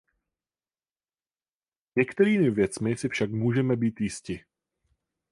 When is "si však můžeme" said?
2.97-3.75